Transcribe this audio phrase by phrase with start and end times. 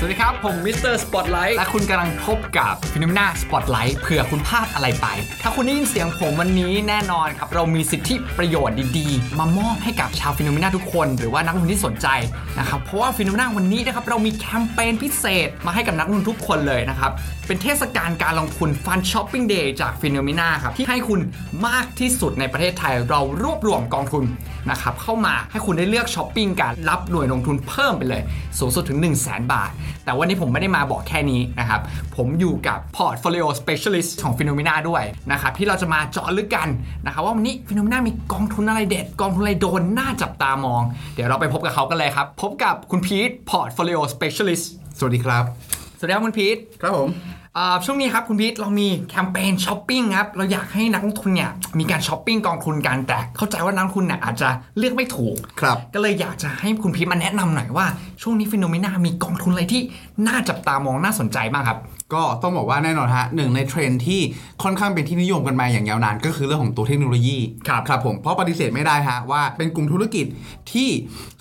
[0.00, 0.94] สวัสดีครับ ผม Mr.
[0.94, 5.06] Spotlight และคุณกำลังพบกับ FINNOMENA Spotlight เผื่อคุณพลาดอะไรไป
[5.42, 12.08] ถ้าคุณได้ยินเสียงผมวันนี้แน่นอนครับ เรามีสิทธิประโยชน์ดีๆ มามอบให้กับชาว FINNOMENA ทุกคน หรือว่านักลงทุนที่สนใจ
[12.58, 17.10] นะครับเพราะว่า FINNOMENA วันนี้นะครับเรามีแคมเปญพิเศษมาให้กับนักลงทุนทุกคนเลยนะครับ
[17.46, 21.20] เป็นเทศกาลการลงทุนฟันช้อปปิ้งเดย์จากฟิโนเมนาครับที่ให้คุณ
[21.66, 24.24] มากที่สุดในประเทศไทยเรารวบรวมกองทุน
[24.70, 28.22] นะครับเข้ามาให้คุณได้เลือกช้อปปิ้งการรับหน่วยลงทุนเพิ่มไปเลย
[28.58, 29.70] สูงสุดถึง 1 0 0 0 0แบาท
[30.08, 31.80] แต่วันนี้ผมไม่ได้มาบอกแค่นี้นะครับ
[32.16, 36.68] ผมอยู่กับ Portfolio Specialist ของ p h e n o m e n a ด้วยนะครับ ที่เราจะมาเจาะลึกกัน
[37.04, 40.82] นะครับว่าวันนี้ p h e n o m e n a มีกองทุนอะไรเด็ด กองทุนอะไรโดนน่าจับตามอง
[41.14, 44.64] เดี๋ยวเราไปพบกับเขากันเลยครับ พบกับคุณพีท Portfolio Specialist
[44.98, 45.44] สวัสดีครับ
[45.98, 47.37] สวัสดีครับคุณพีทครับผมอ่า
[47.84, 54.48] ช่วงนี้ครับคุณพีทเรามีแคมเปญช้อปปิ้งครับเราอยากให้นักลงทุนเนี่ยมีการช้อปปิ้งกองทุนกันแต่เข้าใจว่านักลงทุนเนี่ยอาจจะ
[54.78, 57.86] เลือกไม่ถูกครับก็เลยอยากจะให้คุณพีทมาแนะนำหน่อยว่า
[58.22, 59.82] ช่วงนี้ FINNOMENA มีกองทุนอะไรที่
[60.26, 61.78] น่าจับตามองน่าสนใจบ้างครับ
[62.14, 64.20] ก็ต้องบอกว่าแน่นอนฮะหนึ่งในเทรนด์ที่
[64.62, 70.26] ค่อนข้างเป็นที่นิยมกันมาอย่างยาวนาน ก็คือเรื่องของตัวเทคโนโลยีครับครับผมเพราะปฏิเสธไม่ได้ฮะว่าเป็นกลุ่มธุรกิจ
[70.72, 70.88] ที่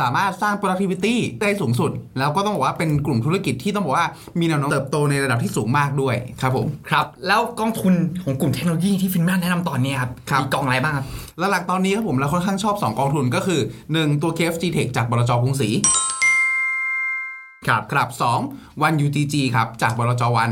[0.00, 4.06] สามารถสร้าง productivity ได้สูงสุด แล้วก็ต้องบอกว่าเป็นกลุ่มธุรกิจที่ต้องบอกว่า
[4.38, 11.06] มีแนวโน้มเติบโตในระดับที่สูงมากด้วยครับผมครับ แล้วกองทุนของกลุ่มเทคโนโลยีที่ฟินแมนแนะนำตอนนี้ครับครับมีกองอะไรบ้างครับ
[11.38, 13.60] แล้วหลักตอนนี้ครับผมเราค่อนข้างชอบ 2 กองทุนก็คือ
[13.92, 15.70] 1 ตัว KFG Tech จากบลจกรุงศรี
[17.66, 18.08] ครับครับ
[18.46, 20.50] 2 One UTG ครับ จากบลจวัน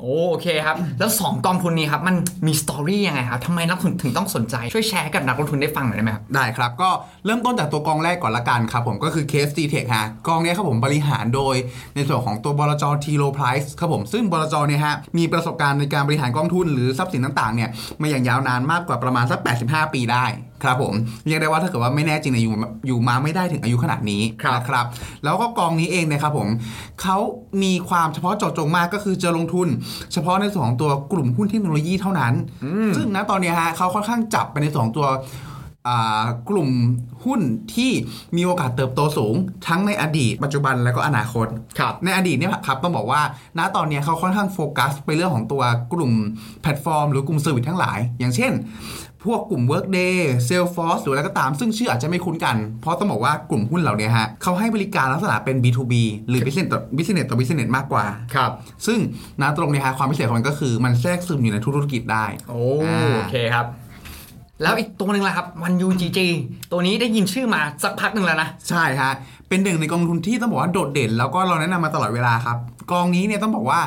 [0.00, 0.08] โอ
[0.40, 2.16] เคครับ แล้ว 2 กองทุนนี้ครับ มัน
[2.46, 6.90] มีสตอรี่ยังไงครับทำไมนักลงทุนถึงต้องสนใจ ช่วยแชร์ให้กับนักลงทุนได้ฟังหน่อยได้ไหมครับ ได้ครับ ก็
[7.24, 11.54] เริ่มต้นจากตัวกองแรกก่อนละกันครับผมก็คือ KFG Tech ฮะกองเนี้ยครับผมบริหารโดย
[11.94, 20.26] ในส่วนของตัวบลจ T Low Price ครับผมซึ่งบลจเนี่ยฮะมีประสบการณ์ในการบริหารกองทุนหรือทรัพย์สินต่างๆเนี่ยมาอย่างยาวนานมากกว่าประมาณสัก 85 ปีได้
[20.62, 20.94] ครับผม
[21.26, 22.54] เรียกได้ว่าถ้าเกิดว่าไม่แน่จริงเนี่ยอยู่
[22.86, 24.86] อยู่มาไม่ได้ถึงอายุขนาดนี้ครับนะครับ
[25.24, 26.48] แล้วก็กองนี้เองนะครับผม
[27.02, 27.18] เขา
[27.62, 29.68] มีความเฉพาะเจาะจงมากก็คือจะลงทุน
[30.12, 32.34] เฉพาะในส่วนของตัวกลุ่มหุ้นเทคโนโลยีเท่านั้น
[32.96, 35.08] ซึ่งณตอนเนี้ยฮะเขาค่อนข้างจับไปในสองตัว
[35.88, 36.68] อ่ากลุ่ม
[37.24, 37.40] หุ้น
[37.74, 37.90] ที่
[38.36, 39.34] มีโอกาสเติบโตสูง
[39.68, 41.46] ทั้งในอดีต ปัจจุบันและก็อนาคต
[41.78, 43.22] ครับในอดีตเนี่ยครับต้องบอกว่า
[43.58, 45.62] ณตอนเนี้ยเขาค่อนข้างโฟกัส ไปเรื่องของตัว
[45.92, 46.12] กลุ่ม
[46.62, 48.52] แพลตฟอร์ม หรือกลุ่ม service ทั้งหลาย อย่างเช่น
[49.24, 50.14] พวกกลุ่ม Workday
[50.48, 55.92] Salesforce หรืออะไรก็ตาม ซึ่งชื่ออาจจะไม่คุ้นกัน เพราะต้องบอกว่ากลุ่มหุ้นเหล่านี้ฮะเขาให้บริการลักษณะเป็น B2B
[56.28, 58.04] หรือ business ต่อ business ต่อ business มากกว่า
[58.34, 58.50] ครับ
[58.86, 58.98] ซึ่ง
[59.40, 63.66] ณตรงเนี้ยฮะความพิเศษของมันก็คือมันแทรกซึมอยู่ในทุกธุรกิจได้ โอ้อ่าโอเคครับ
[64.62, 66.18] แล้วอีกตัวหนึ่งล่ะครับ วัน UGG
[66.72, 69.12] ตัวนี้ได้ยินชื่อมาสักพักหนึ่งแล้วนะ ใช่ฮะ
[69.48, 72.58] เป็นหนึ่งในกองทุนที่ต้องบอกว่าโดดเด่น แล้วก็เราแนะนำมาตลอดเวลาครับ
[72.92, 73.80] กองนี้เนี่ยต้องบอกว่า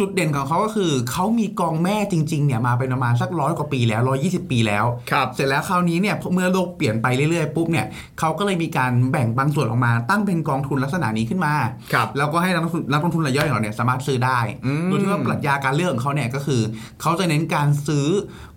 [0.00, 7.86] จุดเด่นของเขาก็คือเขามีกองแม่จริงๆเนี่ยมาเป็นประมาณสักร้อยกว่าปีแล้วร้อยี่สิบปีแล้วครับเสร็จแล้วคราวนี้เนี่ยเมื่อโลกเปลี่ยนไปเรื่อยๆปุ๊บเนี่ย
[8.18, 11.54] เขาก็เลยมีการแบ่งบางส่วนออกมา ตั้งเป็นกองทุนลักษณะนี้ขึ้นมา
[11.92, 16.60] ครับแล้วก็ให้นักลงทุนนักลงทุนรายย่อยของเราเนี่ยสามารถซื้อได้อืมโดยที่ว่าปรัชญาการเลือกของเขาเนี่ยก็คือ
[17.00, 18.06] เขาจะเน้นการซื้อ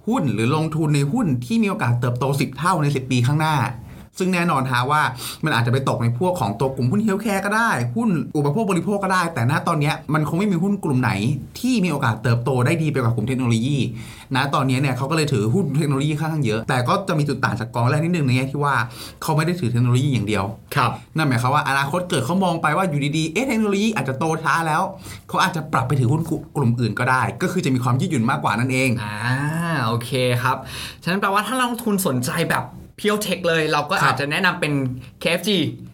[0.07, 3.55] หุ้นหรือลงทุนในหุ้นที่มีโอกาสเติบโต 10 เท่าใน 10 ปีข้างหน้า
[4.19, 5.01] ซึ่งแน่นอนฮะว่า
[5.45, 11.11] มันอาจจะไปตกในพวกของตัวกลุ่มหุ้น healthcare ก็ได้ หุ้นอุปโภคบริโภคก็ได้ แต่ณตอนเนี้ยมันคงไม่มีหุ้นกลุ่มไหน
[11.59, 13.77] ที่มีโอกาสเติบโตได้ดีไปกว่ากลุ่มเทคโนโลยี
[14.35, 18.75] ณตอนนี้เนี่ยเขาก็เลยถือหุ้นเทคโนโลยีค่อนข้างเยอะ แต่ก็จะมีจุดต่างจากกองแรกนิดนึงในแง่ที่ว่า
[19.21, 24.81] เขาไม่ได้ถือเทคโนโลยีอย่างเดียวครับนั่นหมายความว่าอนาคตเกิดเขามองไปว่าอยู่ดีๆเอ๊ะเทคโนโลยีอาจจะโตช้าแล้ว
[25.29, 26.21] เขาอาจจะปรับไปถือหุ้น
[26.55, 29.15] กลุ่มอื่นก็ได้ ก็คือจะมีความยืดหยุ่นมากกว่านั่นเองอ่า
[29.87, 30.11] โอเค
[30.43, 30.57] ครับ
[31.03, 32.63] ฉะนั้นแปลว่าถ้านักลงทุนสนใจแบบ
[32.99, 34.73] เพียวเทคเลยเราก็ครับอาจจะแนะนำเป็น
[35.23, 35.49] KFG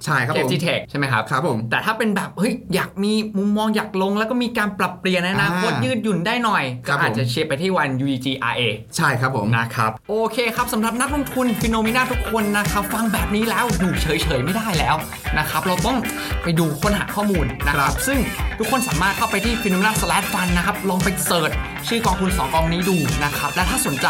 [0.06, 8.62] ใช่ครับผม KFG Tech ใช่ไหมครับครับผมแต่ถ้าเป็นแบบเฮ้ยอยากมีมุมมองอยากลง แล้วก็มีการปรับเปลี่ยนในอนาคตอ่ายืยืดหยุ่นได้หน่อยครัก็บผมอาจจะเชียร์ไปที่วัน UEG RA
[8.98, 14.96] ใช่ครับผมนะครับโอเคครับสำหรับนักลงทุน FINNOMENA ทุกคนนะครับฟังแบบนี้แล้วอยู่เฉยๆไม่ได้แล้ว
[15.38, 15.98] นะครับเราต้อง
[16.44, 18.20] ไปดูค้นหาข้อมูลนะครับ ซึ่ง
[18.60, 21.52] ทุกคนสามารถเข้าไปที่ FINNOMENA slash fund นะครับลองไป search
[21.88, 24.08] ชื่อกองทุน2กองนี้ดูนะครับและถ้าสนใจ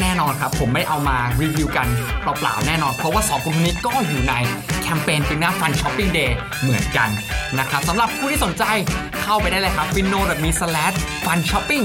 [0.00, 1.88] แน่นอนครับผมไม่เอามารีวิวกัน
[2.38, 4.34] เปล่าๆ แน่นอน เพราะว่า 2กองทุนนี้ก็อยู่ใน
[4.82, 7.08] แคมเปญ FINNOMENA Fund Shopping Day เหมือนกัน
[7.58, 8.64] นะครับสำหรับผู้ที่สนใจ
[9.22, 10.50] เข้าไปได้เลยครับ f i n o m e
[11.24, 11.84] f u n shopping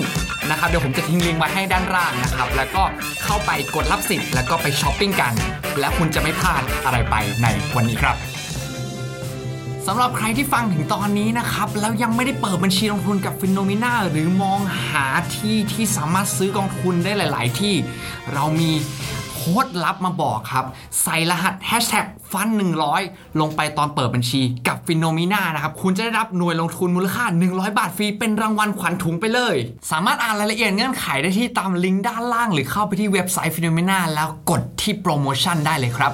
[0.50, 2.84] นะครับเดี๋ยวผมจะทิ้งลิงก์ไว้ให้ด้านล่างนะครับ แล้วก็
[3.24, 5.34] เข้าไปกดรับสิทธิ์แล้วก็ไปช้อปปิ้งกัน
[5.80, 8.18] และคุณจะไม่พลาดอะไรไปในวันนี้ครับ
[9.88, 15.06] สำหรับใครที่ฟังถึงตอนนี้นะครับ แล้วยังไม่ได้เปิดบัญชีลงทุนกับฟิโนเมนาหรือมองหา
[15.36, 17.74] ที่ที่สามารถซื้อกองทุนได้หลาย ๆ ที่
[18.34, 18.72] เรามี
[19.46, 20.66] คค้ดลับมาบอกครับ
[21.04, 22.48] ใส่รหัส hashtag ฟัน
[22.94, 29.56] 100 ลงไปตอนเปิดบัญชีกับ FINNOMENA นะครับ คุณจะได้รับหน่วยลงทุนมูลค่า 100 บาทฟรี เป็นรางวัลขวัญถุงไปเลย
[29.92, 36.14] สามารถอ่านรายละเอียดเงื่อนไขได้ที่ตามลิงก์ด้านล่าง หรือเข้าไปที่เว็บไซต์ FINNOMENA แล้วกดที่โปรโมชั่นได้เลยครับ